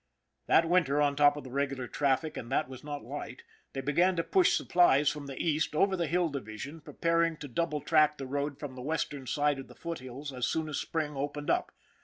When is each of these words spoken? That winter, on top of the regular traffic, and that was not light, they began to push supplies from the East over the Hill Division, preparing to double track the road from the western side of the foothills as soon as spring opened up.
That 0.47 0.67
winter, 0.67 0.99
on 0.99 1.15
top 1.15 1.37
of 1.37 1.43
the 1.43 1.51
regular 1.51 1.87
traffic, 1.87 2.35
and 2.35 2.51
that 2.51 2.67
was 2.67 2.83
not 2.83 3.03
light, 3.03 3.43
they 3.73 3.81
began 3.81 4.15
to 4.15 4.23
push 4.23 4.57
supplies 4.57 5.09
from 5.11 5.27
the 5.27 5.39
East 5.39 5.75
over 5.75 5.95
the 5.95 6.07
Hill 6.07 6.29
Division, 6.29 6.81
preparing 6.81 7.37
to 7.37 7.47
double 7.47 7.81
track 7.81 8.17
the 8.17 8.25
road 8.25 8.57
from 8.57 8.73
the 8.73 8.81
western 8.81 9.27
side 9.27 9.59
of 9.59 9.67
the 9.67 9.75
foothills 9.75 10.33
as 10.33 10.47
soon 10.47 10.67
as 10.69 10.79
spring 10.79 11.15
opened 11.15 11.51
up. 11.51 11.71